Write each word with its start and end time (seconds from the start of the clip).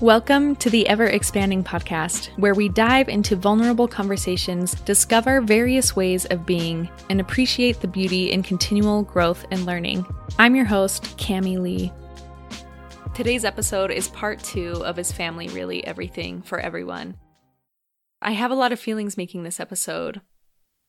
Welcome 0.00 0.56
to 0.56 0.70
the 0.70 0.88
Ever 0.88 1.06
Expanding 1.06 1.62
Podcast, 1.62 2.26
where 2.36 2.52
we 2.52 2.68
dive 2.68 3.08
into 3.08 3.36
vulnerable 3.36 3.86
conversations, 3.86 4.74
discover 4.80 5.40
various 5.40 5.94
ways 5.94 6.24
of 6.26 6.44
being, 6.44 6.90
and 7.10 7.20
appreciate 7.20 7.80
the 7.80 7.86
beauty 7.86 8.32
in 8.32 8.42
continual 8.42 9.04
growth 9.04 9.46
and 9.52 9.64
learning. 9.64 10.04
I'm 10.36 10.56
your 10.56 10.64
host, 10.64 11.16
Cami 11.16 11.60
Lee. 11.60 11.92
Today's 13.14 13.44
episode 13.44 13.92
is 13.92 14.08
part 14.08 14.42
two 14.42 14.84
of 14.84 14.98
Is 14.98 15.12
Family 15.12 15.46
Really 15.48 15.86
Everything 15.86 16.42
for 16.42 16.58
Everyone? 16.58 17.16
I 18.20 18.32
have 18.32 18.50
a 18.50 18.56
lot 18.56 18.72
of 18.72 18.80
feelings 18.80 19.16
making 19.16 19.44
this 19.44 19.60
episode. 19.60 20.22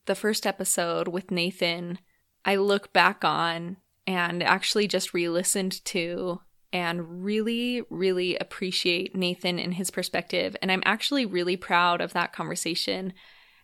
The 0.07 0.15
first 0.15 0.47
episode 0.47 1.07
with 1.07 1.29
Nathan, 1.29 1.99
I 2.43 2.55
look 2.55 2.91
back 2.91 3.23
on 3.23 3.77
and 4.07 4.41
actually 4.41 4.87
just 4.87 5.13
re 5.13 5.29
listened 5.29 5.85
to 5.85 6.41
and 6.75 7.23
really, 7.23 7.83
really 7.89 8.35
appreciate 8.35 9.15
Nathan 9.15 9.59
and 9.59 9.75
his 9.75 9.89
perspective. 9.89 10.57
And 10.61 10.69
I'm 10.69 10.83
actually 10.83 11.25
really 11.25 11.55
proud 11.55 12.01
of 12.01 12.11
that 12.11 12.33
conversation 12.33 13.13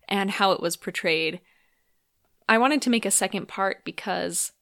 and 0.08 0.32
how 0.32 0.54
it 0.54 0.62
was 0.62 0.78
portrayed. 0.78 1.42
I 2.48 2.58
wanted 2.58 2.82
to 2.84 2.90
make 2.90 3.06
a 3.06 3.12
second 3.12 3.50
part 3.50 3.84
because 3.84 4.54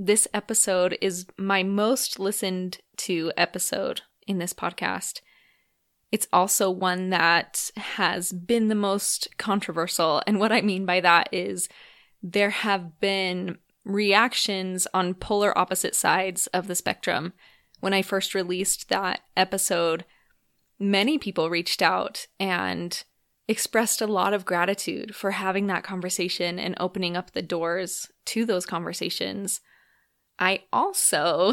this 0.00 0.26
episode 0.34 0.98
is 1.00 1.26
my 1.38 1.62
most 1.62 2.18
listened 2.18 2.78
to 2.96 3.30
episode 3.36 4.02
in 4.26 4.38
this 4.38 4.52
podcast. 4.52 5.20
It's 6.10 6.26
also 6.32 6.68
one 6.68 7.10
that 7.10 7.70
has 7.76 8.32
been 8.32 8.66
the 8.66 8.74
most 8.74 9.28
controversial. 9.38 10.24
And 10.26 10.40
what 10.40 10.50
I 10.50 10.60
mean 10.60 10.86
by 10.86 10.98
that 11.02 11.28
is 11.30 11.68
there 12.20 12.50
have 12.50 12.98
been 12.98 13.58
reactions 13.84 14.88
on 14.92 15.14
polar 15.14 15.56
opposite 15.56 15.94
sides 15.94 16.48
of 16.48 16.66
the 16.66 16.74
spectrum 16.74 17.32
when 17.80 17.92
I 17.92 18.02
first 18.02 18.34
released 18.34 18.88
that 18.88 19.20
episode, 19.36 20.04
many 20.78 21.18
people 21.18 21.50
reached 21.50 21.82
out 21.82 22.26
and 22.38 23.04
expressed 23.48 24.00
a 24.00 24.06
lot 24.06 24.34
of 24.34 24.44
gratitude 24.44 25.14
for 25.14 25.32
having 25.32 25.66
that 25.68 25.84
conversation 25.84 26.58
and 26.58 26.74
opening 26.80 27.16
up 27.16 27.30
the 27.32 27.42
doors 27.42 28.10
to 28.26 28.44
those 28.44 28.66
conversations. 28.66 29.60
I 30.38 30.64
also 30.72 31.52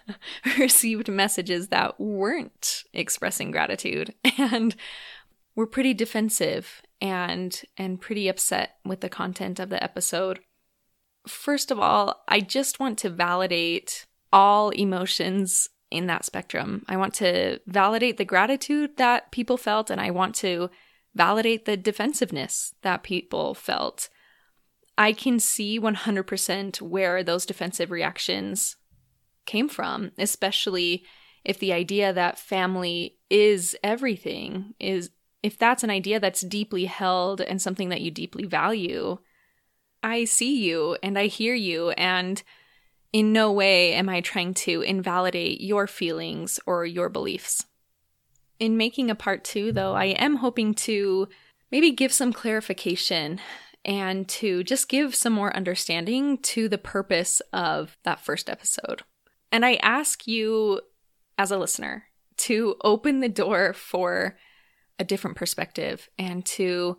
received 0.58 1.08
messages 1.08 1.68
that 1.68 1.98
weren't 2.00 2.82
expressing 2.92 3.50
gratitude 3.50 4.14
and 4.38 4.74
were 5.54 5.66
pretty 5.66 5.94
defensive 5.94 6.82
and 7.00 7.62
and 7.76 8.00
pretty 8.00 8.28
upset 8.28 8.76
with 8.84 9.00
the 9.00 9.08
content 9.08 9.60
of 9.60 9.70
the 9.70 9.82
episode. 9.82 10.40
First 11.26 11.70
of 11.70 11.78
all, 11.78 12.22
I 12.26 12.40
just 12.40 12.80
want 12.80 12.98
to 12.98 13.10
validate 13.10 14.06
all 14.32 14.70
emotions 14.70 15.68
in 15.90 16.06
that 16.06 16.24
spectrum. 16.24 16.84
I 16.88 16.96
want 16.96 17.14
to 17.14 17.60
validate 17.66 18.18
the 18.18 18.24
gratitude 18.24 18.96
that 18.96 19.32
people 19.32 19.56
felt, 19.56 19.90
and 19.90 20.00
I 20.00 20.10
want 20.10 20.34
to 20.36 20.70
validate 21.14 21.64
the 21.64 21.76
defensiveness 21.76 22.74
that 22.82 23.02
people 23.02 23.54
felt. 23.54 24.08
I 24.96 25.12
can 25.12 25.38
see 25.38 25.78
100% 25.78 26.82
where 26.82 27.22
those 27.22 27.46
defensive 27.46 27.90
reactions 27.90 28.76
came 29.46 29.68
from, 29.68 30.12
especially 30.18 31.04
if 31.44 31.58
the 31.58 31.72
idea 31.72 32.12
that 32.12 32.38
family 32.38 33.18
is 33.30 33.76
everything 33.82 34.74
is 34.78 35.10
if 35.42 35.56
that's 35.56 35.84
an 35.84 35.90
idea 35.90 36.18
that's 36.18 36.40
deeply 36.40 36.86
held 36.86 37.40
and 37.40 37.62
something 37.62 37.90
that 37.90 38.00
you 38.00 38.10
deeply 38.10 38.44
value. 38.44 39.18
I 40.02 40.24
see 40.24 40.64
you 40.64 40.96
and 41.02 41.18
I 41.18 41.26
hear 41.26 41.54
you 41.54 41.90
and 41.90 42.42
in 43.12 43.32
no 43.32 43.52
way 43.52 43.94
am 43.94 44.08
I 44.08 44.20
trying 44.20 44.54
to 44.54 44.82
invalidate 44.82 45.60
your 45.60 45.86
feelings 45.86 46.60
or 46.66 46.84
your 46.84 47.08
beliefs. 47.08 47.64
In 48.58 48.76
making 48.76 49.10
a 49.10 49.14
part 49.14 49.44
two, 49.44 49.72
though, 49.72 49.94
I 49.94 50.06
am 50.06 50.36
hoping 50.36 50.74
to 50.74 51.28
maybe 51.70 51.92
give 51.92 52.12
some 52.12 52.32
clarification 52.32 53.40
and 53.84 54.28
to 54.28 54.64
just 54.64 54.88
give 54.88 55.14
some 55.14 55.32
more 55.32 55.54
understanding 55.56 56.38
to 56.38 56.68
the 56.68 56.78
purpose 56.78 57.40
of 57.52 57.96
that 58.02 58.20
first 58.20 58.50
episode. 58.50 59.02
And 59.50 59.64
I 59.64 59.74
ask 59.74 60.26
you, 60.26 60.80
as 61.38 61.50
a 61.50 61.58
listener, 61.58 62.04
to 62.38 62.76
open 62.82 63.20
the 63.20 63.28
door 63.28 63.72
for 63.72 64.36
a 64.98 65.04
different 65.04 65.36
perspective 65.36 66.08
and 66.18 66.44
to 66.44 66.98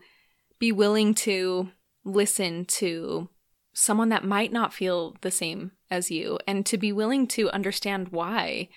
be 0.57 0.71
willing 0.71 1.13
to 1.13 1.69
listen 2.05 2.65
to 2.65 3.29
someone 3.73 4.09
that 4.09 4.25
might 4.25 4.51
not 4.51 4.73
feel 4.73 5.15
the 5.21 5.31
same 5.31 5.71
as 5.89 6.11
you 6.11 6.39
and 6.47 6.65
to 6.65 6.77
be 6.77 6.91
willing 6.91 7.27
to 7.27 7.49
understand 7.51 8.09
why. 8.09 8.69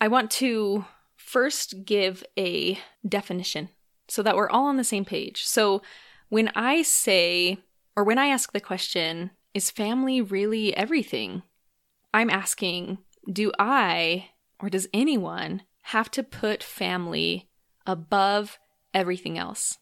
I 0.00 0.08
want 0.08 0.30
to 0.32 0.84
first 1.16 1.84
give 1.84 2.24
a 2.38 2.78
definition 3.06 3.68
so 4.08 4.22
that 4.22 4.36
we're 4.36 4.50
all 4.50 4.66
on 4.66 4.76
the 4.76 4.84
same 4.84 5.04
page. 5.04 5.44
So 5.44 5.82
when 6.28 6.50
I 6.54 6.82
say, 6.82 7.58
or 7.96 8.04
when 8.04 8.18
I 8.18 8.26
ask 8.26 8.52
the 8.52 8.60
question, 8.60 9.30
is 9.54 9.70
family 9.70 10.20
really 10.20 10.76
everything? 10.76 11.42
I'm 12.14 12.30
asking, 12.30 12.98
do 13.30 13.52
I 13.58 14.28
or 14.58 14.70
does 14.70 14.88
anyone 14.94 15.62
have 15.82 16.10
to 16.12 16.22
put 16.22 16.62
family 16.62 17.50
above 17.86 18.58
everything 18.94 19.36
else? 19.36 19.78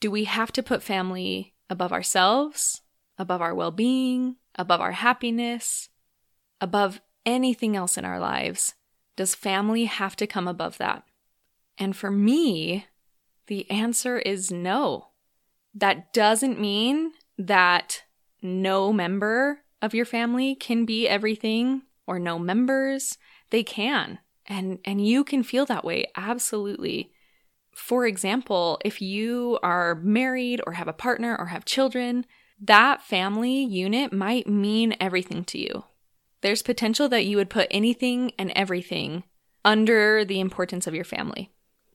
Do 0.00 0.10
we 0.10 0.24
have 0.24 0.52
to 0.52 0.62
put 0.62 0.82
family 0.82 1.54
above 1.68 1.92
ourselves, 1.92 2.80
above 3.18 3.42
our 3.42 3.54
well 3.54 3.70
being, 3.70 4.36
above 4.54 4.80
our 4.80 4.92
happiness, 4.92 5.88
above 6.60 7.00
anything 7.26 7.76
else 7.76 7.98
in 7.98 8.04
our 8.04 8.18
lives? 8.18 8.74
Does 9.16 9.34
family 9.34 9.86
have 9.86 10.16
to 10.16 10.26
come 10.26 10.46
above 10.46 10.78
that? 10.78 11.04
And 11.76 11.96
for 11.96 12.10
me, 12.10 12.86
the 13.46 13.68
answer 13.70 14.18
is 14.18 14.50
no. 14.50 15.08
That 15.74 16.12
doesn't 16.12 16.60
mean 16.60 17.12
that 17.36 18.02
no 18.42 18.92
member 18.92 19.60
of 19.82 19.94
your 19.94 20.04
family 20.04 20.54
can 20.54 20.84
be 20.84 21.08
everything 21.08 21.82
or 22.06 22.18
no 22.18 22.38
members. 22.38 23.18
They 23.50 23.62
can. 23.62 24.18
And 24.46 24.78
and 24.84 25.06
you 25.06 25.24
can 25.24 25.42
feel 25.42 25.66
that 25.66 25.84
way 25.84 26.06
absolutely. 26.16 27.12
For 27.74 28.06
example, 28.06 28.80
if 28.84 29.00
you 29.00 29.58
are 29.62 29.94
married 29.96 30.60
or 30.66 30.72
have 30.72 30.88
a 30.88 30.92
partner 30.92 31.36
or 31.38 31.46
have 31.46 31.64
children, 31.64 32.26
that 32.60 33.02
family 33.02 33.62
unit 33.62 34.12
might 34.12 34.46
mean 34.46 34.96
everything 35.00 35.44
to 35.44 35.58
you. 35.58 35.84
There's 36.40 36.62
potential 36.62 37.08
that 37.08 37.24
you 37.24 37.36
would 37.36 37.50
put 37.50 37.68
anything 37.70 38.32
and 38.38 38.52
everything 38.54 39.24
under 39.64 40.24
the 40.24 40.40
importance 40.40 40.86
of 40.86 40.94
your 40.94 41.04
family. 41.04 41.50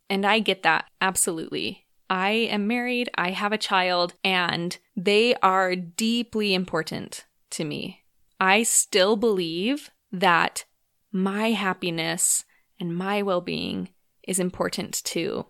And 0.09 0.25
I 0.25 0.39
get 0.39 0.63
that, 0.63 0.85
absolutely. 1.01 1.85
I 2.09 2.31
am 2.31 2.67
married, 2.67 3.09
I 3.15 3.31
have 3.31 3.53
a 3.53 3.57
child, 3.57 4.13
and 4.23 4.77
they 4.95 5.35
are 5.35 5.75
deeply 5.75 6.53
important 6.53 7.25
to 7.51 7.63
me. 7.63 8.03
I 8.39 8.63
still 8.63 9.15
believe 9.15 9.89
that 10.11 10.65
my 11.11 11.51
happiness 11.51 12.45
and 12.79 12.95
my 12.95 13.21
well 13.21 13.41
being 13.41 13.89
is 14.27 14.39
important 14.39 15.01
too. 15.03 15.45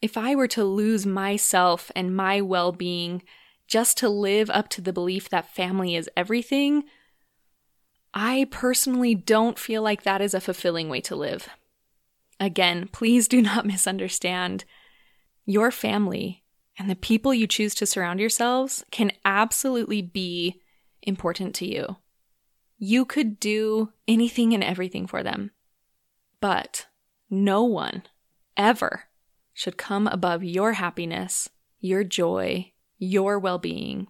If 0.00 0.16
I 0.16 0.34
were 0.34 0.48
to 0.48 0.64
lose 0.64 1.04
myself 1.04 1.92
and 1.94 2.16
my 2.16 2.40
well 2.40 2.72
being 2.72 3.22
just 3.70 3.96
to 3.98 4.08
live 4.08 4.50
up 4.50 4.68
to 4.68 4.80
the 4.80 4.92
belief 4.92 5.28
that 5.30 5.54
family 5.54 5.94
is 5.94 6.10
everything, 6.16 6.82
I 8.12 8.48
personally 8.50 9.14
don't 9.14 9.58
feel 9.58 9.80
like 9.80 10.02
that 10.02 10.20
is 10.20 10.34
a 10.34 10.40
fulfilling 10.40 10.88
way 10.88 11.00
to 11.02 11.14
live. 11.14 11.48
Again, 12.40 12.88
please 12.92 13.28
do 13.28 13.40
not 13.40 13.64
misunderstand. 13.64 14.64
Your 15.46 15.70
family 15.70 16.42
and 16.78 16.90
the 16.90 16.96
people 16.96 17.32
you 17.32 17.46
choose 17.46 17.74
to 17.76 17.86
surround 17.86 18.18
yourselves 18.18 18.84
can 18.90 19.12
absolutely 19.24 20.02
be 20.02 20.60
important 21.02 21.54
to 21.56 21.66
you. 21.66 21.96
You 22.76 23.04
could 23.04 23.38
do 23.38 23.92
anything 24.08 24.52
and 24.52 24.64
everything 24.64 25.06
for 25.06 25.22
them. 25.22 25.52
But 26.40 26.86
no 27.28 27.62
one 27.62 28.02
ever 28.56 29.04
should 29.52 29.76
come 29.76 30.06
above 30.06 30.42
your 30.42 30.72
happiness, 30.72 31.50
your 31.78 32.02
joy, 32.02 32.72
your 33.00 33.38
well 33.38 33.58
being. 33.58 34.06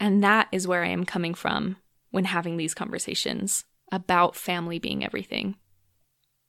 And 0.00 0.24
that 0.24 0.48
is 0.50 0.66
where 0.66 0.82
I 0.82 0.88
am 0.88 1.04
coming 1.04 1.34
from 1.34 1.76
when 2.10 2.24
having 2.24 2.56
these 2.56 2.74
conversations 2.74 3.64
about 3.90 4.34
family 4.34 4.78
being 4.78 5.04
everything. 5.04 5.56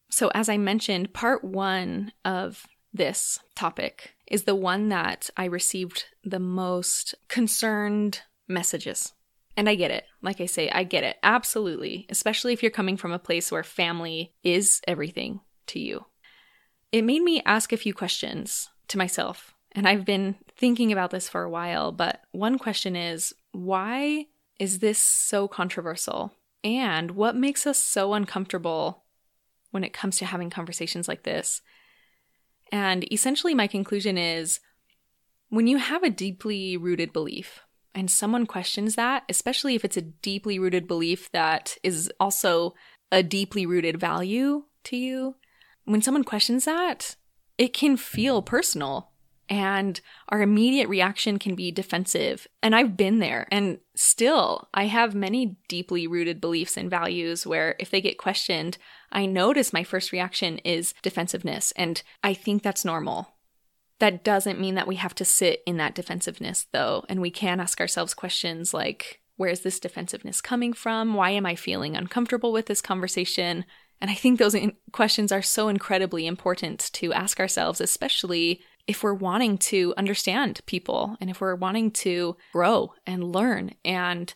So, 0.10 0.30
as 0.30 0.48
I 0.48 0.58
mentioned, 0.58 1.14
part 1.14 1.44
one 1.44 2.14
of 2.24 2.66
this 2.94 3.40
topic 3.56 4.16
is 4.28 4.44
the 4.44 4.56
one 4.56 4.90
that 4.90 5.30
I 5.36 5.46
received 5.46 6.06
the 6.24 6.40
most 6.40 7.16
concerned 7.28 8.22
messages. 8.48 9.14
And 9.58 9.68
I 9.68 9.76
get 9.76 9.92
it. 9.92 10.06
Like 10.22 10.42
I 10.42 10.46
say, 10.46 10.70
I 10.70 10.84
get 10.84 11.04
it. 11.04 11.18
Absolutely. 11.22 12.08
Especially 12.10 12.54
if 12.54 12.64
you're 12.64 12.72
coming 12.72 12.98
from 12.98 13.12
a 13.12 13.20
place 13.20 13.52
where 13.52 13.64
family 13.64 14.34
is 14.44 14.82
everything 14.88 15.42
to 15.68 15.80
you. 15.80 16.06
It 16.92 17.04
made 17.04 17.22
me 17.22 17.42
ask 17.46 17.72
a 17.72 17.78
few 17.78 17.94
questions 17.94 18.70
to 18.88 18.98
myself 18.98 19.54
and 19.74 19.88
I've 19.88 20.06
been 20.06 20.36
thinking 20.58 20.92
about 20.92 21.12
this 21.12 21.30
for 21.30 21.44
a 21.44 21.50
while, 21.50 21.92
but 21.92 22.22
one 22.32 22.58
question 22.58 22.96
is 22.96 23.34
why 23.52 24.26
is 24.60 24.80
this 24.80 25.00
so 25.00 25.48
controversial? 25.48 26.34
And 26.64 27.12
what 27.12 27.36
makes 27.36 27.68
us 27.68 27.78
so 27.78 28.14
uncomfortable 28.14 29.04
when 29.72 29.84
it 29.84 29.92
comes 29.92 30.18
to 30.18 30.26
having 30.26 30.50
conversations 30.50 31.08
like 31.08 31.24
this. 31.24 31.62
And 32.72 33.12
essentially, 33.12 33.56
my 33.56 33.68
conclusion 33.68 34.18
is 34.18 34.60
when 35.50 35.68
you 35.68 35.78
have 35.78 36.04
a 36.04 36.10
deeply 36.10 36.78
rooted 36.78 37.12
belief 37.12 37.62
and 37.96 38.10
someone 38.10 38.46
questions 38.46 38.96
that, 38.96 39.24
especially 39.30 39.76
if 39.76 39.84
it's 39.84 39.98
a 39.98 40.02
deeply 40.02 40.60
rooted 40.60 40.88
belief 40.88 41.32
that 41.32 41.76
is 41.84 42.12
also 42.20 42.76
a 43.12 43.24
deeply 43.24 43.66
rooted 43.66 44.00
value 44.00 44.64
to 44.86 44.96
you, 44.96 45.36
when 45.86 46.02
someone 46.02 46.24
questions 46.24 46.66
that, 46.66 47.16
it 47.58 47.74
can 47.74 47.98
feel 47.98 48.42
personal 48.42 49.13
and 49.50 50.00
our 50.30 50.42
immediate 50.42 50.88
reaction 50.88 51.38
can 51.38 51.56
be 51.56 51.72
defensive. 51.72 52.48
And 52.62 52.76
I've 52.76 52.96
been 52.96 53.20
there. 53.20 53.48
And 53.52 53.80
still, 53.96 54.70
I 54.74 54.86
have 54.86 55.14
many 55.14 55.58
deeply 55.68 56.08
rooted 56.08 56.40
beliefs 56.40 56.78
and 56.78 56.90
values 56.90 57.46
where 57.46 57.76
if 57.80 57.90
they 57.92 58.02
get 58.02 58.18
questioned, 58.18 58.78
I 59.12 59.26
notice 59.26 59.74
my 59.74 59.84
first 59.84 60.12
reaction 60.12 60.60
is 60.60 60.94
defensiveness. 61.02 61.74
And 61.76 62.02
I 62.24 62.34
think 62.34 62.64
that's 62.64 62.86
normal. 62.86 63.36
That 64.00 64.24
doesn't 64.24 64.60
mean 64.60 64.76
that 64.76 64.88
we 64.88 64.96
have 64.96 65.16
to 65.16 65.26
sit 65.26 65.62
in 65.66 65.78
that 65.78 65.96
defensiveness, 65.96 66.68
though. 66.72 67.06
And 67.10 67.22
we 67.22 67.32
can 67.32 67.60
ask 67.60 67.80
ourselves 67.80 68.14
questions 68.14 68.74
like, 68.74 69.22
where's 69.36 69.62
this 69.62 69.80
defensiveness 69.80 70.42
coming 70.42 70.74
from? 70.74 71.14
Why 71.14 71.32
am 71.32 71.46
I 71.46 71.56
feeling 71.56 71.96
uncomfortable 71.96 72.52
with 72.52 72.68
this 72.68 72.82
conversation? 72.82 73.66
And 74.02 74.12
I 74.12 74.16
think 74.16 74.38
those 74.38 74.54
in- 74.54 74.76
questions 74.92 75.32
are 75.32 75.42
so 75.42 75.70
incredibly 75.70 76.28
important 76.28 76.90
to 76.94 77.14
ask 77.14 77.40
ourselves, 77.40 77.80
especially 77.80 78.62
if 78.88 79.04
we're 79.04 79.14
wanting 79.14 79.58
to 79.58 79.94
understand 79.98 80.62
people 80.66 81.16
and 81.22 81.30
if 81.30 81.40
we're 81.40 81.56
wanting 81.56 81.92
to 81.92 82.36
grow 82.52 82.94
and 83.06 83.34
learn 83.34 83.72
and 83.86 84.34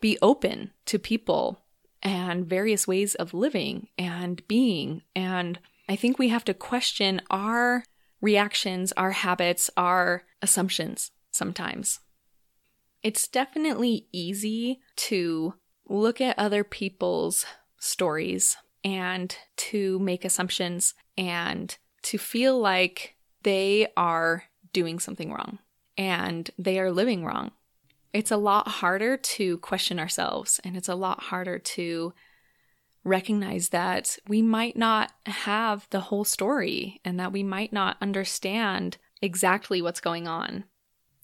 be 0.00 0.18
open 0.22 0.72
to 0.86 0.98
people 0.98 1.58
and 2.02 2.46
various 2.46 2.88
ways 2.88 3.14
of 3.14 3.34
living 3.34 3.88
and 3.96 4.46
being. 4.48 5.02
And 5.14 5.58
I 5.88 5.96
think 5.96 6.18
we 6.18 6.28
have 6.28 6.44
to 6.46 6.54
question 6.54 7.20
our 7.30 7.84
reactions, 8.20 8.92
our 8.92 9.12
habits, 9.12 9.70
our 9.76 10.22
assumptions 10.40 11.10
sometimes. 11.30 12.00
It's 13.02 13.28
definitely 13.28 14.06
easy 14.12 14.80
to 14.96 15.54
look 15.88 16.20
at 16.20 16.38
other 16.38 16.64
people's 16.64 17.44
stories 17.78 18.56
and 18.84 19.36
to 19.56 19.98
make 19.98 20.24
assumptions 20.24 20.94
and 21.16 21.76
to 22.02 22.18
feel 22.18 22.58
like 22.58 23.16
they 23.42 23.88
are 23.96 24.44
doing 24.72 24.98
something 24.98 25.32
wrong 25.32 25.58
and 25.96 26.50
they 26.58 26.78
are 26.78 26.90
living 26.90 27.24
wrong. 27.24 27.52
It's 28.12 28.30
a 28.30 28.36
lot 28.36 28.68
harder 28.68 29.16
to 29.16 29.58
question 29.58 29.98
ourselves 29.98 30.60
and 30.64 30.76
it's 30.76 30.88
a 30.88 30.94
lot 30.94 31.24
harder 31.24 31.58
to 31.58 32.12
recognize 33.04 33.70
that 33.70 34.18
we 34.28 34.42
might 34.42 34.76
not 34.76 35.12
have 35.26 35.86
the 35.90 36.00
whole 36.00 36.24
story 36.24 37.00
and 37.04 37.18
that 37.18 37.32
we 37.32 37.42
might 37.42 37.72
not 37.72 37.96
understand 38.00 38.96
exactly 39.20 39.82
what's 39.82 40.00
going 40.00 40.28
on. 40.28 40.64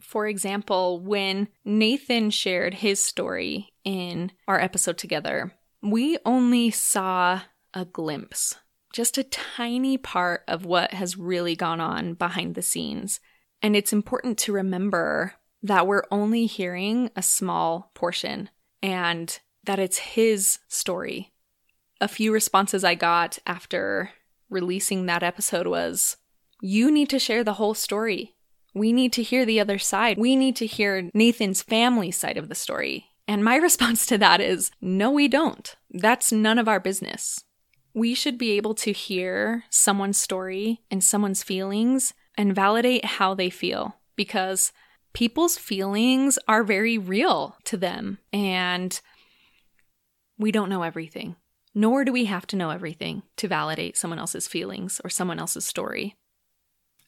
For 0.01 0.27
example, 0.27 1.01
when 1.01 1.49
Nathan 1.65 2.31
shared 2.31 2.75
his 2.75 3.03
story 3.03 3.73
in 3.85 4.33
our 4.47 4.61
episode 4.61 4.99
together, 4.99 5.53
we 5.83 6.19
only 6.25 6.71
saw 6.71 7.43
a 7.75 7.85
glimpse 7.85 8.57
just 8.99 9.17
a 9.17 9.23
tiny 9.23 9.97
part 9.97 10.43
of 10.49 10.65
what 10.65 10.93
has 10.93 11.17
really 11.17 11.55
gone 11.55 11.81
on 11.81 12.15
behind 12.15 12.57
the 12.57 12.63
scenes. 12.63 13.21
And 13.63 13.77
it's 13.77 13.93
important 13.93 14.39
to 14.39 14.53
remember 14.53 15.35
that 15.63 15.87
we're 15.87 16.03
only 16.11 16.47
hearing 16.47 17.09
a 17.15 17.23
small 17.23 17.93
portion 17.95 18.51
and 18.83 19.39
that 19.63 19.79
it's 19.79 19.99
his 19.99 20.59
story. 20.67 21.33
A 22.01 22.09
few 22.09 22.33
responses 22.33 22.83
I 22.83 22.97
got 22.97 23.39
after 23.47 24.11
releasing 24.51 25.07
that 25.07 25.23
episode 25.23 25.69
was 25.69 26.17
You 26.61 26.91
need 26.91 27.09
to 27.11 27.21
share 27.21 27.45
the 27.45 27.53
whole 27.53 27.75
story. 27.75 28.35
We 28.75 28.93
need 28.93 29.13
to 29.13 29.23
hear 29.23 29.47
the 29.47 29.61
other 29.61 29.79
side. 29.79 30.19
We 30.19 30.35
need 30.35 30.57
to 30.57 30.67
hear 30.67 31.09
Nathan's 31.15 31.63
family 31.63 32.11
side 32.11 32.37
of 32.37 32.49
the 32.49 32.57
story. 32.57 33.11
And 33.29 33.45
my 33.45 33.55
response 33.69 34.07
to 34.07 34.19
that 34.19 34.41
is 34.41 34.73
No, 34.81 35.13
we 35.13 35.29
don't. 35.29 35.77
That's 35.89 36.33
none 36.33 36.59
of 36.59 36.67
our 36.67 36.81
business. 36.81 37.45
We 37.95 38.15
should 38.15 38.39
be 38.39 38.53
able 38.53 38.75
to 38.77 38.93
hear 38.93 39.65
someone's 39.71 40.19
story 40.19 40.83
and 40.91 41.03
someone's 41.03 41.43
feelings 41.43 42.15
and 42.37 42.55
validate 42.55 43.05
how 43.05 43.35
they 43.35 43.51
feel 43.51 43.97
because 44.15 44.73
people's 45.13 45.57
feelings 45.57 46.39
are 46.47 46.63
very 46.63 46.99
real 46.99 47.57
to 47.65 47.77
them 47.77 48.19
and 48.33 49.01
we 50.39 50.53
don't 50.53 50.69
know 50.69 50.83
everything. 50.83 51.37
Nor 51.75 52.05
do 52.05 52.13
we 52.13 52.25
have 52.27 52.47
to 52.49 52.57
know 52.57 52.71
everything 52.71 53.23
to 53.37 53.49
validate 53.49 53.97
someone 53.97 54.19
else's 54.19 54.49
feelings 54.49 55.01
or 55.05 55.11
someone 55.11 55.39
else's 55.39 55.65
story. 55.65 56.15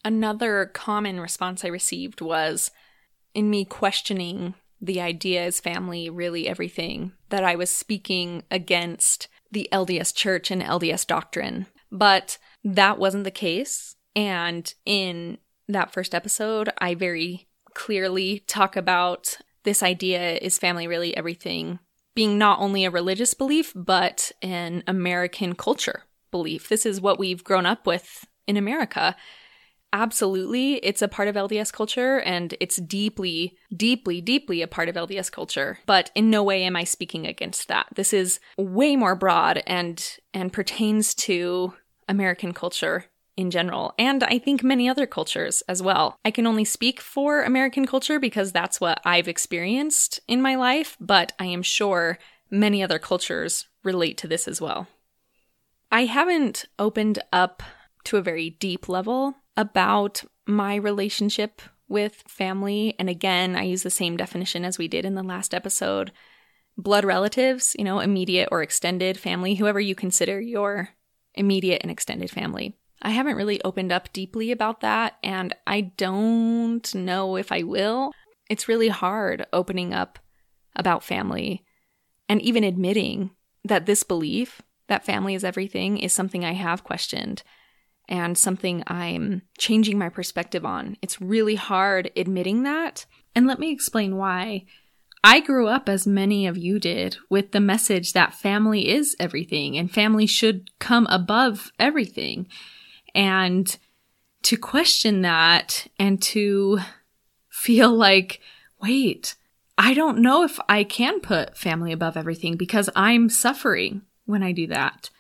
Another 0.05 0.67
common 0.67 1.21
response 1.21 1.65
I 1.65 1.69
received 1.69 2.21
was 2.21 2.71
in 3.35 3.51
me 3.51 3.65
questioning 3.65 4.55
the 4.81 5.01
idea 5.01 5.45
is 5.45 5.61
family 5.61 6.09
really 6.09 6.49
everything, 6.49 7.13
that 7.29 7.45
I 7.45 7.55
was 7.55 7.71
speaking 7.71 8.45
against 8.51 9.29
the 9.51 9.69
LDS 9.73 10.15
church 10.15 10.51
and 10.51 10.63
LDS 10.63 11.07
doctrine. 11.07 11.67
But 11.91 12.39
that 12.65 12.99
wasn't 12.99 13.25
the 13.25 13.31
case. 13.31 13.97
And 14.15 14.73
in 14.85 15.39
that 15.69 15.93
first 15.93 16.15
episode, 16.15 16.71
I 16.79 16.95
very 16.95 17.49
clearly 17.75 18.41
talk 18.47 18.77
about 18.77 19.39
this 19.65 19.83
idea 19.83 20.37
is 20.37 20.59
family 20.59 20.87
really 20.87 21.17
everything 21.17 21.79
being 22.15 22.39
not 22.39 22.59
only 22.59 22.85
a 22.85 22.91
religious 22.91 23.35
belief, 23.35 23.73
but 23.75 24.33
an 24.43 24.83
American 24.87 25.55
culture 25.55 26.03
belief. 26.31 26.69
This 26.69 26.85
is 26.85 27.01
what 27.01 27.19
we've 27.19 27.45
grown 27.45 27.67
up 27.67 27.87
with 27.87 28.27
in 28.47 28.57
America 28.57 29.17
absolutely 29.93 30.75
it's 30.77 31.03
a 31.03 31.09
part 31.09 31.29
of 31.29 31.35
LDS 31.35 31.73
culture 31.73 32.21
and 32.21 32.55
it's 32.61 32.77
deeply, 32.77 33.57
deeply, 33.75 34.21
deeply 34.21 34.63
a 34.63 34.69
part 34.69 34.89
of 34.89 34.95
LDS 34.95 35.31
culture. 35.31 35.79
But 35.87 36.11
in 36.15 36.31
no 36.31 36.43
way 36.43 36.65
am 36.65 36.77
I 36.77 36.85
speaking 36.85 37.27
against 37.27 37.69
that. 37.69 37.87
This 37.95 38.13
is 38.13 38.41
way 38.57 38.97
more 38.97 39.15
broad 39.15 39.63
and 39.67 40.19
and 40.33 40.53
pertains 40.53 41.15
to 41.15 41.75
American 42.09 42.53
culture 42.53 43.07
in 43.37 43.51
general, 43.51 43.95
and 43.99 44.23
I 44.25 44.39
think 44.39 44.63
many 44.63 44.89
other 44.89 45.07
cultures 45.07 45.63
as 45.69 45.83
well. 45.83 46.19
I 46.25 46.31
can 46.31 46.47
only 46.47 46.65
speak 46.65 47.01
for 47.01 47.43
American 47.43 47.87
culture 47.87 48.19
because 48.19 48.53
that's 48.53 48.81
what 48.81 49.01
I've 49.05 49.29
experienced 49.29 50.21
in 50.29 50.43
my 50.43 50.57
life, 50.57 50.97
but 51.01 51.33
I 51.39 51.47
am 51.47 51.63
sure 51.63 52.19
many 52.51 52.83
other 52.83 52.99
cultures 52.99 53.67
relate 53.83 54.19
to 54.19 54.29
this 54.29 54.47
as 54.47 54.61
well. 54.61 54.89
I 55.91 56.05
haven't 56.05 56.67
opened 56.79 57.21
up 57.33 57.63
to 58.05 58.17
a 58.17 58.23
very 58.23 58.51
deep 58.51 58.89
level 58.89 59.37
about 59.61 60.25
my 60.47 60.75
relationship 60.75 61.61
with 61.87 62.25
family. 62.27 62.95
And 62.99 63.11
again, 63.11 63.55
I 63.55 63.65
use 63.65 63.83
the 63.83 63.91
same 63.91 64.17
definition 64.17 64.65
as 64.65 64.79
we 64.79 64.89
did 64.89 65.05
in 65.05 65.15
the 65.15 65.23
last 65.23 65.55
episode 65.55 66.13
blood 66.79 67.05
relatives, 67.05 67.77
you 67.79 67.85
know, 67.85 68.01
immediate 68.01 68.49
or 68.51 68.63
extended 68.63 69.19
family, 69.19 69.55
whoever 69.57 69.79
you 69.79 69.95
consider 69.95 70.41
your 70.41 70.89
immediate 71.35 71.83
and 71.83 71.91
extended 71.91 72.31
family. 72.31 72.75
I 73.03 73.11
haven't 73.11 73.37
really 73.37 73.63
opened 73.63 73.93
up 73.93 74.11
deeply 74.15 74.51
about 74.51 74.81
that, 74.81 75.17
and 75.23 75.55
I 75.67 75.81
don't 75.83 76.95
know 76.95 77.37
if 77.37 77.53
I 77.53 77.65
will. 77.65 78.13
It's 78.49 78.69
really 78.69 78.89
hard 78.89 79.45
opening 79.53 79.93
up 79.93 80.19
about 80.75 81.05
family 81.05 81.65
and 82.31 82.41
even 82.41 82.65
admitting 82.65 83.31
that 83.65 83.85
this 83.85 84.03
belief 84.03 84.63
that 84.89 85.05
family 85.05 85.35
is 85.35 85.45
everything 85.45 85.99
is 85.99 86.13
something 86.13 86.45
I 86.45 86.53
have 86.53 86.83
questioned 86.83 87.43
and 88.11 88.37
something 88.37 88.83
I'm 88.89 89.43
changing 89.57 89.97
my 89.97 90.09
perspective 90.09 90.67
on. 90.67 90.97
It's 91.01 91.21
really 91.21 91.55
hard 91.55 92.11
admitting 92.17 92.65
that. 92.65 93.07
And 93.35 93.47
let 93.47 93.61
me 93.61 93.73
explain 93.73 94.17
why. 94.17 94.67
I 95.23 95.41
grew 95.41 95.69
up, 95.69 95.89
as 95.89 96.07
many 96.07 96.47
of 96.47 96.59
you 96.59 96.79
did, 96.79 97.19
with 97.29 97.53
the 97.53 97.61
message 97.61 98.15
that 98.15 98.35
family 98.35 98.89
is 98.89 99.15
everything 99.21 99.77
and 99.79 99.91
family 99.91 100.27
should 100.27 100.71
come 100.79 101.07
above 101.09 101.71
everything. 101.79 102.49
And 103.15 103.77
to 104.43 104.57
question 104.57 105.23
that 105.23 105.87
and 105.99 106.21
to 106.23 106.81
feel 107.51 107.95
like, 107.95 108.41
wait, 108.83 109.37
I 109.77 109.95
don't 109.95 110.19
know 110.19 110.43
if 110.43 110.59
I 110.69 110.85
can 110.85 111.21
put 111.21 111.57
family 111.57 111.93
above 111.93 112.17
everything 112.17 112.57
because 112.57 112.91
I'm 112.97 113.29
suffering 113.29 114.03
when 114.25 114.43
I 114.43 114.53
do 114.53 114.67
that. 114.69 115.11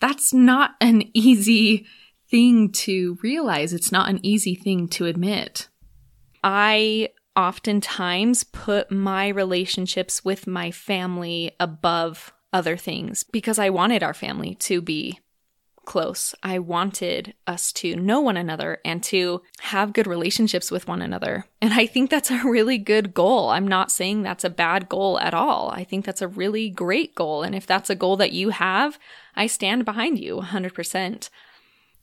That's 0.00 0.32
not 0.32 0.72
an 0.80 1.04
easy 1.14 1.86
thing 2.30 2.70
to 2.72 3.18
realize. 3.22 3.72
It's 3.72 3.92
not 3.92 4.08
an 4.08 4.20
easy 4.22 4.54
thing 4.54 4.88
to 4.88 5.06
admit. 5.06 5.68
I 6.42 7.10
oftentimes 7.36 8.44
put 8.44 8.90
my 8.90 9.28
relationships 9.28 10.24
with 10.24 10.46
my 10.46 10.70
family 10.70 11.52
above 11.60 12.32
other 12.52 12.76
things 12.76 13.24
because 13.24 13.58
I 13.58 13.70
wanted 13.70 14.02
our 14.02 14.14
family 14.14 14.54
to 14.56 14.80
be 14.80 15.20
close. 15.84 16.34
I 16.42 16.58
wanted 16.58 17.34
us 17.46 17.72
to 17.74 17.96
know 17.96 18.20
one 18.20 18.36
another 18.36 18.78
and 18.84 19.02
to 19.04 19.42
have 19.60 19.92
good 19.92 20.06
relationships 20.06 20.70
with 20.70 20.86
one 20.86 21.02
another. 21.02 21.46
And 21.60 21.74
I 21.74 21.86
think 21.86 22.10
that's 22.10 22.30
a 22.30 22.44
really 22.44 22.78
good 22.78 23.14
goal. 23.14 23.48
I'm 23.48 23.66
not 23.66 23.90
saying 23.90 24.22
that's 24.22 24.44
a 24.44 24.50
bad 24.50 24.88
goal 24.88 25.18
at 25.18 25.34
all. 25.34 25.70
I 25.70 25.84
think 25.84 26.04
that's 26.04 26.22
a 26.22 26.28
really 26.28 26.68
great 26.68 27.14
goal. 27.14 27.42
And 27.42 27.54
if 27.54 27.66
that's 27.66 27.90
a 27.90 27.96
goal 27.96 28.16
that 28.18 28.32
you 28.32 28.50
have, 28.50 28.98
I 29.34 29.46
stand 29.46 29.84
behind 29.84 30.18
you 30.18 30.36
100%. 30.36 31.28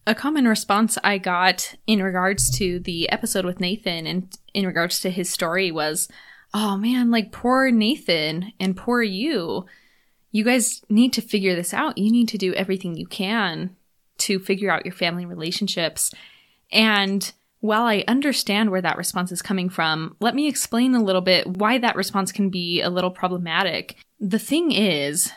A 0.07 0.15
common 0.15 0.47
response 0.47 0.97
I 1.03 1.19
got 1.19 1.75
in 1.85 2.01
regards 2.01 2.49
to 2.57 2.79
the 2.79 3.07
episode 3.09 3.45
with 3.45 3.59
Nathan 3.59 4.07
and 4.07 4.35
in 4.55 4.65
regards 4.65 4.99
to 5.01 5.11
his 5.11 5.29
story 5.29 5.69
was, 5.69 6.07
oh 6.53 6.77
man, 6.77 7.11
like 7.11 7.31
poor 7.31 7.69
Nathan 7.69 8.53
and 8.59 8.75
poor 8.75 9.03
you 9.03 9.67
you 10.31 10.43
guys 10.43 10.83
need 10.89 11.13
to 11.13 11.21
figure 11.21 11.55
this 11.55 11.73
out. 11.73 11.97
You 11.97 12.11
need 12.11 12.27
to 12.29 12.37
do 12.37 12.53
everything 12.53 12.95
you 12.95 13.07
can 13.07 13.75
to 14.19 14.39
figure 14.39 14.69
out 14.69 14.85
your 14.85 14.93
family 14.93 15.25
relationships. 15.25 16.13
And 16.71 17.31
while 17.59 17.83
I 17.83 18.03
understand 18.07 18.69
where 18.69 18.81
that 18.81 18.97
response 18.97 19.31
is 19.31 19.41
coming 19.41 19.69
from, 19.69 20.15
let 20.19 20.35
me 20.35 20.47
explain 20.47 20.93
a 20.93 21.03
little 21.03 21.21
bit 21.21 21.47
why 21.47 21.77
that 21.79 21.95
response 21.95 22.31
can 22.31 22.49
be 22.49 22.81
a 22.81 22.89
little 22.89 23.09
problematic. 23.09 23.97
The 24.19 24.39
thing 24.39 24.71
is, 24.71 25.31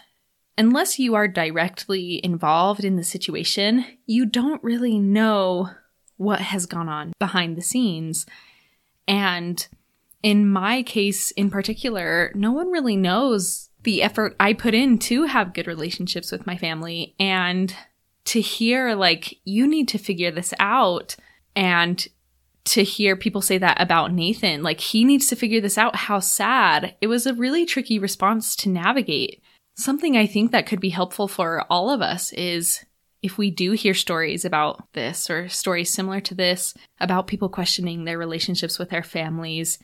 unless 0.57 0.99
you 0.99 1.14
are 1.14 1.28
directly 1.28 2.21
involved 2.25 2.85
in 2.85 2.97
the 2.97 3.04
situation, 3.04 3.85
you 4.07 4.26
don't 4.26 4.62
really 4.62 4.99
know 4.99 5.71
what 6.16 6.40
has 6.40 6.66
gone 6.66 6.88
on 6.88 7.12
behind 7.19 7.57
the 7.57 7.62
scenes. 7.62 8.26
And 9.09 9.66
in 10.23 10.49
my 10.49 10.83
case 10.83 11.30
in 11.33 11.50
particular, 11.50 12.30
no 12.35 12.52
one 12.52 12.71
really 12.71 12.97
knows 12.97 13.71
the 13.83 14.02
effort 14.02 14.37
I 14.38 14.52
put 14.52 14.75
in 14.75 14.99
to 14.99 15.25
have 15.25 15.54
good 15.54 15.66
relationships 15.66 16.30
with 16.30 16.47
my 16.47 16.57
family 16.57 17.14
and 17.19 17.75
to 18.26 18.40
hear 18.40 18.95
like 18.95 19.38
you 19.45 19.66
need 19.66 19.88
to 19.88 19.99
figure 19.99 20.30
this 20.30 20.52
out 20.61 21.16
and 21.57 22.07
to 22.66 22.85
hear 22.85 23.16
people 23.16 23.40
say 23.40 23.57
that 23.59 23.80
about 23.80 24.12
Nathan. 24.12 24.62
Like 24.62 24.80
he 24.80 25.04
needs 25.04 25.26
to 25.28 25.37
figure 25.37 25.61
this 25.61 25.78
out. 25.78 25.97
How 25.97 26.21
sad. 26.21 26.95
It 27.00 27.07
was 27.07 27.26
a 27.26 27.35
really 27.35 27.64
tricky 27.64 27.99
response 27.99 28.54
to 28.57 28.69
navigate 28.69 29.42
something 29.82 30.16
I 30.16 30.26
think 30.26 30.52
that 30.52 30.66
could 30.66 30.80
be 30.80 30.90
helpful 30.90 31.28
for 31.28 31.64
all 31.70 31.90
of 31.90 32.02
us 32.02 32.32
is 32.32 32.84
if 33.22 33.37
we 33.37 33.50
do 33.50 33.72
hear 33.72 33.94
stories 33.94 34.44
about 34.44 34.92
this 34.94 35.28
or 35.28 35.49
stories 35.49 35.92
similar 35.92 36.20
to 36.20 36.34
this 36.34 36.75
about 37.00 37.26
people 37.26 37.49
questioning 37.49 38.04
their 38.04 38.18
relationships 38.18 38.78
with 38.78 38.90
their 38.90 39.02
families 39.02 39.78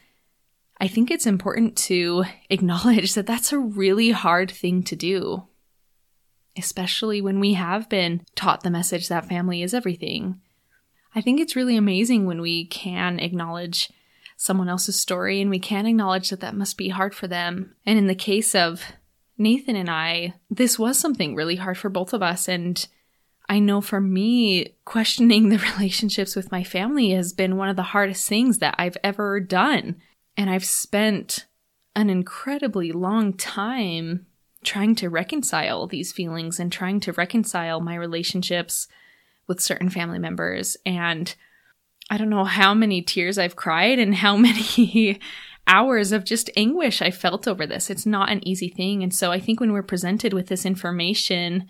I 0.79 0.89
think 0.89 1.11
it's 1.11 1.27
important 1.27 1.77
to 1.79 2.25
acknowledge 2.51 3.15
that 3.15 3.27
that's 3.27 3.53
a 3.53 3.59
really 3.59 4.11
hard 4.11 4.51
thing 4.51 4.83
to 4.85 4.97
do, 4.97 5.47
especially 6.57 7.21
when 7.21 7.41
we 7.41 7.55
have 7.55 7.89
been 7.89 8.23
taught 8.35 8.63
the 8.63 8.71
message 8.71 9.09
that 9.09 9.29
family 9.29 9.63
is 9.63 9.75
everything. 9.75 10.41
I 11.15 11.21
think 11.23 11.41
it's 11.41 11.57
really 11.57 11.77
amazing 11.77 12.27
when 12.27 12.43
we 12.43 12.67
can 12.67 13.19
acknowledge 13.21 13.91
someone 14.37 14.69
else's 14.69 15.01
story 15.01 15.41
and 15.41 15.49
we 15.49 15.59
can 15.59 15.87
acknowledge 15.87 16.29
that 16.29 16.41
that 16.41 16.55
must 16.55 16.77
be 16.77 16.91
hard 16.91 17.15
for 17.15 17.27
them. 17.27 17.75
And 17.87 17.99
in 17.99 18.07
the 18.07 18.15
case 18.15 18.55
of 18.55 18.83
Nathan 19.39 19.77
and 19.77 19.91
I, 19.91 20.35
this 20.51 20.79
was 20.79 20.99
something 20.99 21.35
really 21.35 21.57
hard 21.57 21.79
for 21.79 21.89
both 21.89 22.13
of 22.13 22.23
us. 22.23 22.49
And 22.49 22.87
I 23.49 23.59
know 23.59 23.81
for 23.81 24.01
me, 24.01 24.75
questioning 24.85 25.49
the 25.49 25.59
relationships 25.77 26.35
with 26.35 26.51
my 26.51 26.65
family 26.65 27.11
has 27.11 27.33
been 27.33 27.57
one 27.57 27.69
of 27.69 27.77
the 27.77 27.83
hardest 27.83 28.29
things 28.29 28.59
that 28.59 28.75
I've 28.79 28.97
ever 29.05 29.41
done. 29.41 29.97
And 30.37 30.51
I've 30.51 30.65
spent 30.65 31.47
an 31.95 32.11
incredibly 32.11 32.93
long 32.93 33.33
time 33.33 34.27
trying 34.65 34.95
to 34.97 35.09
reconcile 35.09 35.87
these 35.87 36.13
feelings 36.13 36.59
and 36.59 36.73
trying 36.73 37.01
to 37.01 37.13
reconcile 37.13 37.81
my 37.81 37.95
relationships 37.95 38.89
with 39.47 39.61
certain 39.61 39.89
family 39.89 40.19
members. 40.19 40.77
And 40.85 41.35
I 42.11 42.19
don't 42.19 42.31
know 42.31 42.45
how 42.45 42.75
many 42.75 43.01
tears 43.01 43.39
I've 43.39 43.57
cried 43.57 43.99
and 43.99 44.15
how 44.15 44.37
many 44.37 45.21
hours 45.67 46.13
of 46.13 46.25
just 46.25 46.51
anguish 46.57 47.03
I 47.03 47.11
felt 47.11 47.49
over 47.49 47.67
this. 47.67 47.91
It's 47.91 48.07
not 48.07 48.31
an 48.31 48.47
easy 48.47 48.69
thing. 48.69 49.03
And 49.03 49.15
so 49.15 49.33
I 49.33 49.41
think 49.41 49.61
when 49.61 49.73
we're 49.73 49.83
presented 49.83 50.33
with 50.33 50.47
this 50.49 50.65
information, 50.65 51.67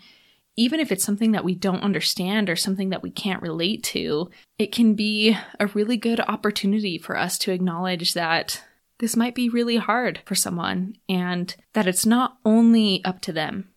even 0.55 0.79
if 0.79 0.91
it's 0.91 1.03
something 1.03 1.31
that 1.31 1.43
we 1.43 1.55
don't 1.55 1.83
understand 1.83 2.49
or 2.49 2.55
something 2.55 2.89
that 2.89 3.03
we 3.03 3.11
can't 3.11 3.41
relate 3.41 3.83
to, 3.83 4.29
it 4.57 4.71
can 4.71 4.95
be 4.95 5.37
a 5.59 5.67
really 5.67 5.97
good 5.97 6.19
opportunity 6.19 6.97
for 6.97 7.15
us 7.15 7.37
to 7.39 7.51
acknowledge 7.51 8.13
that 8.13 8.63
this 8.99 9.15
might 9.15 9.35
be 9.35 9.49
really 9.49 9.77
hard 9.77 10.19
for 10.25 10.33
someone 10.33 10.95
and 11.07 11.55
that 11.73 11.87
it's 11.87 12.05
not 12.05 12.37
only 12.43 13.03
up 13.05 13.21
to 13.21 13.31
them 13.31 13.69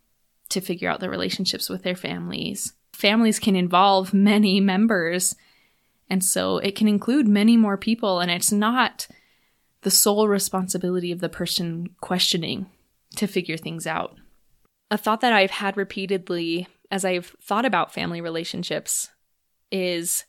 to 0.48 0.60
figure 0.60 0.90
out 0.90 1.00
the 1.00 1.10
relationships 1.10 1.68
with 1.68 1.82
their 1.82 1.94
families. 1.94 2.72
Families 2.94 3.38
can 3.38 3.54
involve 3.54 4.14
many 4.14 4.60
members, 4.60 5.36
and 6.08 6.24
so 6.24 6.58
it 6.58 6.74
can 6.74 6.88
include 6.88 7.28
many 7.28 7.56
more 7.56 7.76
people, 7.76 8.20
and 8.20 8.30
it's 8.30 8.50
not 8.50 9.06
the 9.82 9.90
sole 9.90 10.28
responsibility 10.28 11.12
of 11.12 11.20
the 11.20 11.28
person 11.28 11.88
questioning 12.00 12.66
to 13.16 13.26
figure 13.26 13.56
things 13.56 13.86
out 13.86 14.16
a 14.90 14.98
thought 14.98 15.20
that 15.20 15.32
I've 15.32 15.52
had 15.52 15.76
repeatedly 15.76 16.66
as 16.90 17.04
I've 17.04 17.34
thought 17.40 17.64
about 17.64 17.94
family 17.94 18.20
relationships 18.20 19.10
is 19.70 20.24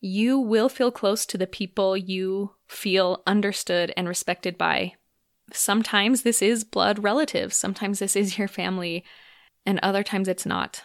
you 0.00 0.38
will 0.38 0.68
feel 0.68 0.90
close 0.90 1.24
to 1.26 1.38
the 1.38 1.46
people 1.46 1.96
you 1.96 2.52
feel 2.68 3.22
understood 3.26 3.92
and 3.96 4.06
respected 4.06 4.58
by. 4.58 4.92
Sometimes 5.52 6.22
this 6.22 6.42
is 6.42 6.64
blood 6.64 7.02
relatives, 7.02 7.56
sometimes 7.56 7.98
this 7.98 8.14
is 8.14 8.36
your 8.36 8.48
family, 8.48 9.04
and 9.64 9.80
other 9.82 10.02
times 10.02 10.28
it's 10.28 10.44
not. 10.44 10.82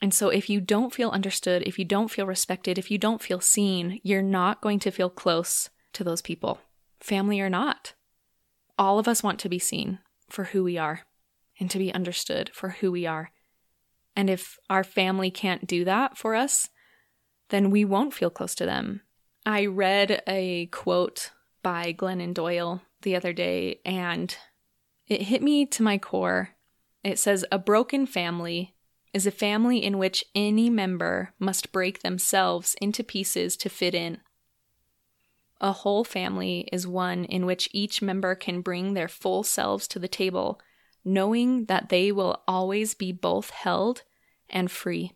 And 0.00 0.12
so, 0.12 0.28
if 0.28 0.50
you 0.50 0.60
don't 0.60 0.92
feel 0.92 1.08
understood, 1.10 1.62
if 1.62 1.78
you 1.78 1.84
don't 1.84 2.10
feel 2.10 2.26
respected, 2.26 2.78
if 2.78 2.90
you 2.90 2.98
don't 2.98 3.22
feel 3.22 3.40
seen, 3.40 3.98
you're 4.02 4.20
not 4.20 4.60
going 4.60 4.78
to 4.80 4.90
feel 4.90 5.08
close 5.08 5.70
to 5.94 6.04
those 6.04 6.20
people, 6.20 6.60
family 7.00 7.40
or 7.40 7.50
not. 7.50 7.94
All 8.78 8.98
of 8.98 9.08
us 9.08 9.22
want 9.22 9.38
to 9.40 9.48
be 9.48 9.58
seen 9.58 9.98
for 10.28 10.44
who 10.44 10.64
we 10.64 10.76
are 10.76 11.02
and 11.58 11.70
to 11.70 11.78
be 11.78 11.92
understood 11.92 12.50
for 12.52 12.70
who 12.70 12.92
we 12.92 13.06
are. 13.06 13.30
And 14.14 14.30
if 14.30 14.58
our 14.70 14.84
family 14.84 15.30
can't 15.30 15.66
do 15.66 15.84
that 15.84 16.16
for 16.16 16.34
us, 16.34 16.68
then 17.50 17.70
we 17.70 17.84
won't 17.84 18.14
feel 18.14 18.30
close 18.30 18.54
to 18.56 18.66
them. 18.66 19.02
I 19.44 19.66
read 19.66 20.22
a 20.26 20.66
quote 20.66 21.30
by 21.62 21.92
Glennon 21.92 22.34
Doyle 22.34 22.82
the 23.02 23.14
other 23.14 23.32
day 23.32 23.80
and 23.84 24.36
it 25.06 25.22
hit 25.22 25.42
me 25.42 25.66
to 25.66 25.82
my 25.82 25.98
core. 25.98 26.50
It 27.04 27.18
says, 27.18 27.44
A 27.52 27.58
broken 27.58 28.06
family 28.06 28.74
is 29.12 29.26
a 29.26 29.30
family 29.30 29.82
in 29.82 29.98
which 29.98 30.24
any 30.34 30.68
member 30.68 31.32
must 31.38 31.72
break 31.72 32.02
themselves 32.02 32.74
into 32.80 33.04
pieces 33.04 33.56
to 33.58 33.68
fit 33.68 33.94
in. 33.94 34.18
A 35.60 35.72
whole 35.72 36.04
family 36.04 36.68
is 36.72 36.86
one 36.86 37.24
in 37.24 37.46
which 37.46 37.68
each 37.72 38.02
member 38.02 38.34
can 38.34 38.60
bring 38.60 38.94
their 38.94 39.08
full 39.08 39.42
selves 39.42 39.88
to 39.88 39.98
the 39.98 40.08
table 40.08 40.60
knowing 41.06 41.66
that 41.66 41.88
they 41.88 42.10
will 42.10 42.42
always 42.48 42.92
be 42.92 43.12
both 43.12 43.50
held 43.50 44.02
and 44.50 44.70
free. 44.70 45.12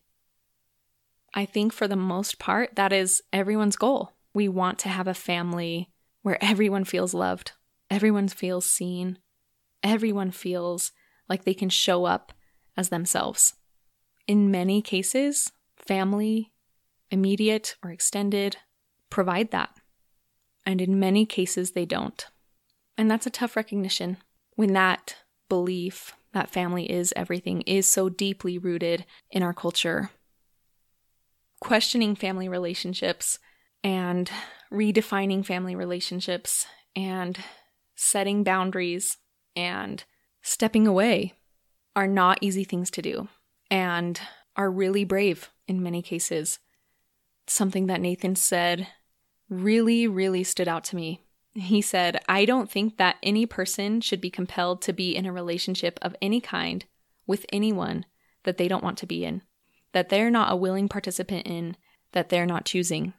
I 1.35 1.45
think 1.45 1.73
for 1.73 1.89
the 1.89 1.97
most 1.97 2.39
part, 2.39 2.77
that 2.77 2.93
is 2.93 3.23
everyone's 3.33 3.77
goal. 3.77 4.13
We 4.33 4.49
want 4.49 4.79
to 4.81 4.89
have 4.89 5.09
a 5.09 5.15
family 5.15 5.91
where 6.23 6.43
everyone 6.43 6.85
feels 6.85 7.13
loved, 7.13 7.53
everyone 7.91 8.29
feels 8.29 8.65
seen, 8.65 9.19
everyone 9.83 10.31
feels 10.31 10.93
like 11.29 11.45
they 11.45 11.55
can 11.55 11.69
show 11.71 12.05
up 12.05 12.33
as 12.77 12.91
themselves. 12.91 13.55
In 14.29 14.51
many 14.51 14.83
cases, 14.83 15.51
family, 15.77 16.53
immediate 17.11 17.75
or 17.83 17.91
extended, 17.91 18.59
provide 19.09 19.51
that. 19.51 19.71
And 20.71 20.81
in 20.81 21.01
many 21.01 21.27
cases, 21.27 21.73
they 21.73 21.85
don't. 21.85 22.25
And 22.97 23.11
that's 23.11 23.27
a 23.27 23.31
tough 23.31 23.57
recognition 23.57 24.19
when 24.55 24.73
that 24.75 25.17
belief 25.49 26.15
that 26.33 26.49
family 26.49 26.89
is 26.89 27.13
everything 27.17 27.63
is 27.63 27.89
so 27.89 28.09
deeply 28.09 28.57
rooted 28.57 29.05
in 29.33 29.43
our 29.43 29.53
culture. 29.53 30.11
Questioning 31.61 32.15
family 32.15 32.49
relationships 32.49 33.41
and 33.83 34.31
redefining 34.73 35.45
family 35.45 35.75
relationships 35.75 36.69
and 36.95 37.41
setting 37.97 38.45
boundaries 38.45 39.17
and 39.57 40.05
stepping 40.41 40.87
away 40.87 41.33
are 41.97 42.07
not 42.07 42.39
easy 42.41 42.63
things 42.63 42.93
to 42.93 43.03
do 43.03 43.27
and 43.73 44.21
are 44.55 44.71
really 44.71 45.03
brave 45.03 45.51
in 45.67 45.83
many 45.83 46.01
cases. 46.01 46.61
Something 47.49 47.89
that 47.89 48.01
Nathan 48.01 48.37
said 48.37 48.87
really, 49.51 50.07
really 50.07 50.45
stood 50.45 50.69
out 50.69 50.85
to 50.85 50.97
me 50.97 51.21
he 51.55 51.83
said, 51.83 52.23
I 52.29 52.45
don't 52.45 52.71
think 52.71 52.97
that 52.97 53.17
any 53.23 53.45
person 53.45 54.01
should 54.01 54.21
be 54.21 54.31
compelled 54.31 54.83
to 54.83 54.93
be 54.93 55.17
in 55.17 55.27
a 55.27 55.33
relationship 55.33 55.99
of 56.01 56.15
any 56.23 56.41
kind 56.41 56.85
with 57.27 57.45
anyone 57.53 58.07
that 58.45 58.57
they 58.57 58.69
don't 58.69 58.85
want 58.85 58.99
to 58.99 59.07
be 59.07 59.25
in, 59.25 59.43
that 59.93 60.09
they're 60.09 60.31
not 60.31 60.53
a 60.53 60.57
willing 60.57 60.89
participant 60.89 61.47
in, 61.47 61.77
that 62.13 62.29
they're 62.29 62.47
not 62.47 62.65
choosing. 62.65 63.15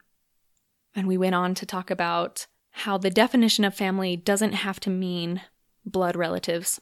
And 0.96 1.08
we 1.08 1.18
went 1.18 1.36
on 1.36 1.56
to 1.56 1.66
talk 1.66 1.92
about 1.92 2.48
how 2.72 2.98
the 2.98 3.10
definition 3.10 3.66
of 3.66 3.76
family 3.76 4.16
doesn't 4.16 4.54
have 4.54 4.80
to 4.82 4.90
mean 4.90 5.42
blood 5.86 6.16
relatives. 6.16 6.80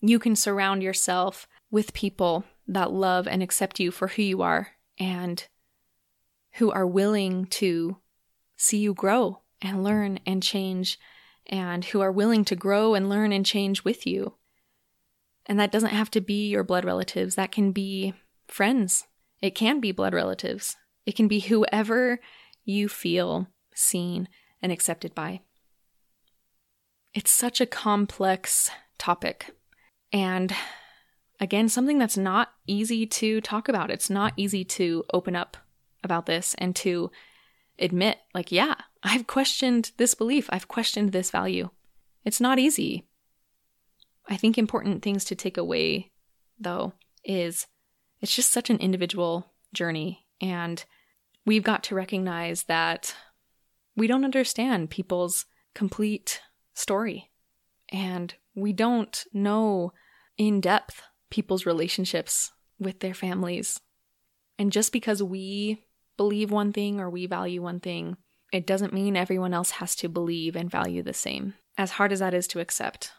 You 0.00 0.18
can 0.18 0.34
surround 0.34 0.82
yourself 0.82 1.46
with 1.70 1.94
people 1.94 2.44
that 2.66 2.92
love 2.92 3.28
and 3.28 3.42
accept 3.42 3.78
you 3.78 3.92
for 3.92 4.08
who 4.08 4.22
you 4.22 4.42
are 4.42 4.72
and 4.98 5.46
who 6.54 6.72
are 6.72 6.86
willing 6.86 7.46
to 7.46 7.98
see 8.56 8.78
you 8.78 8.94
grow 8.94 9.42
and 9.60 9.84
learn 9.84 10.18
and 10.26 10.42
change, 10.42 10.98
and 11.46 11.84
who 11.86 12.00
are 12.00 12.12
willing 12.12 12.44
to 12.44 12.56
grow 12.56 12.94
and 12.94 13.08
learn 13.08 13.32
and 13.32 13.46
change 13.46 13.84
with 13.84 14.06
you. 14.06 14.34
And 15.46 15.58
that 15.58 15.72
doesn't 15.72 15.90
have 15.90 16.10
to 16.12 16.20
be 16.20 16.48
your 16.48 16.64
blood 16.64 16.84
relatives, 16.84 17.34
that 17.34 17.52
can 17.52 17.72
be 17.72 18.14
friends, 18.48 19.06
it 19.40 19.54
can 19.54 19.80
be 19.80 19.92
blood 19.92 20.14
relatives, 20.14 20.76
it 21.06 21.16
can 21.16 21.28
be 21.28 21.40
whoever 21.40 22.20
you 22.64 22.88
feel 22.88 23.48
seen 23.74 24.28
and 24.60 24.70
accepted 24.70 25.14
by. 25.14 25.40
It's 27.14 27.30
such 27.30 27.60
a 27.60 27.66
complex 27.66 28.70
topic. 28.98 29.54
And 30.12 30.54
again, 31.40 31.68
something 31.68 31.98
that's 31.98 32.16
not 32.16 32.52
easy 32.66 33.06
to 33.06 33.40
talk 33.40 33.68
about. 33.68 33.90
It's 33.90 34.10
not 34.10 34.32
easy 34.36 34.64
to 34.64 35.04
open 35.12 35.34
up 35.34 35.56
about 36.04 36.26
this 36.26 36.54
and 36.58 36.74
to 36.76 37.10
admit, 37.78 38.18
like, 38.34 38.52
yeah, 38.52 38.74
I've 39.02 39.26
questioned 39.26 39.92
this 39.96 40.14
belief, 40.14 40.48
I've 40.50 40.68
questioned 40.68 41.12
this 41.12 41.30
value. 41.30 41.70
It's 42.24 42.40
not 42.40 42.58
easy. 42.58 43.06
I 44.28 44.36
think 44.36 44.56
important 44.56 45.02
things 45.02 45.24
to 45.26 45.34
take 45.34 45.56
away, 45.56 46.12
though, 46.58 46.92
is 47.24 47.66
it's 48.20 48.34
just 48.34 48.52
such 48.52 48.70
an 48.70 48.78
individual 48.78 49.52
journey. 49.72 50.26
And 50.40 50.84
we've 51.44 51.64
got 51.64 51.82
to 51.84 51.94
recognize 51.94 52.64
that 52.64 53.14
we 53.96 54.06
don't 54.06 54.24
understand 54.24 54.90
people's 54.90 55.46
complete 55.74 56.40
story. 56.74 57.30
And 57.90 58.34
we 58.54 58.72
don't 58.72 59.24
know 59.32 59.92
in 60.38 60.60
depth 60.60 61.02
people's 61.30 61.66
relationships 61.66 62.52
with 62.78 63.00
their 63.00 63.14
families. 63.14 63.80
And 64.58 64.72
just 64.72 64.92
because 64.92 65.22
we 65.22 65.84
believe 66.22 66.52
one 66.52 66.72
thing 66.72 67.00
or 67.00 67.10
we 67.10 67.26
value 67.26 67.60
one 67.60 67.80
thing, 67.80 68.16
it 68.52 68.64
doesn't 68.64 68.92
mean 68.92 69.16
everyone 69.16 69.52
else 69.52 69.72
has 69.72 69.96
to 69.96 70.08
believe 70.08 70.54
and 70.54 70.70
value 70.70 71.02
the 71.02 71.12
same, 71.12 71.54
as 71.76 71.90
hard 71.92 72.12
as 72.12 72.20
that 72.20 72.32
is 72.32 72.46
to 72.46 72.60
accept. 72.60 73.10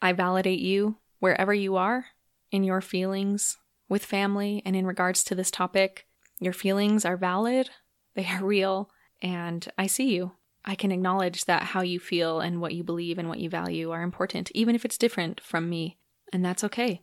I 0.00 0.12
validate 0.12 0.60
you 0.60 0.98
wherever 1.18 1.52
you 1.52 1.74
are 1.74 2.06
in 2.52 2.62
your 2.62 2.80
feelings 2.80 3.58
with 3.88 4.04
family 4.04 4.62
and 4.64 4.76
in 4.76 4.86
regards 4.86 5.24
to 5.24 5.34
this 5.34 5.50
topic. 5.50 6.06
Your 6.38 6.52
feelings 6.52 7.04
are 7.04 7.16
valid, 7.16 7.70
they 8.14 8.26
are 8.26 8.44
real, 8.44 8.88
and 9.20 9.66
I 9.76 9.88
see 9.88 10.14
you. 10.14 10.30
I 10.64 10.76
can 10.76 10.92
acknowledge 10.92 11.46
that 11.46 11.64
how 11.64 11.80
you 11.82 11.98
feel 11.98 12.38
and 12.38 12.60
what 12.60 12.72
you 12.72 12.84
believe 12.84 13.18
and 13.18 13.28
what 13.28 13.40
you 13.40 13.50
value 13.50 13.90
are 13.90 14.02
important, 14.02 14.52
even 14.54 14.76
if 14.76 14.84
it's 14.84 14.96
different 14.96 15.40
from 15.40 15.68
me, 15.68 15.98
and 16.32 16.44
that's 16.44 16.62
okay. 16.62 17.02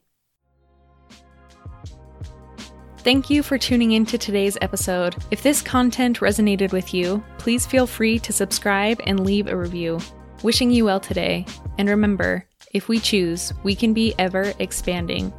Thank 3.04 3.30
you 3.30 3.44
for 3.44 3.58
tuning 3.58 3.92
in 3.92 4.06
to 4.06 4.18
today's 4.18 4.58
episode. 4.62 5.18
If 5.30 5.44
this 5.44 5.62
content 5.62 6.22
resonated 6.22 6.72
with 6.72 6.94
you, 6.94 7.22
please 7.38 7.66
feel 7.66 7.86
free 7.86 8.18
to 8.20 8.32
subscribe 8.32 9.02
and 9.06 9.26
leave 9.26 9.48
a 9.48 9.58
review. 9.58 10.00
Wishing 10.42 10.72
you 10.72 10.86
well 10.86 11.02
today, 11.02 11.46
and 11.78 11.90
remember, 11.90 12.48
if 12.72 12.88
we 12.88 13.00
choose, 13.00 13.52
we 13.64 13.76
can 13.76 13.94
be 13.94 14.16
ever 14.18 14.54
expanding. 14.60 15.34